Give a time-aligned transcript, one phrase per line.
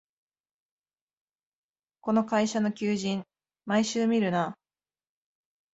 [2.01, 3.21] この会社の求人、
[3.67, 4.57] 毎週見るな